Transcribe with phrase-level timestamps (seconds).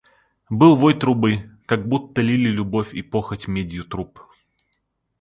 [0.49, 4.19] Был вой трубы– как будто лили любовь и похоть медью труб.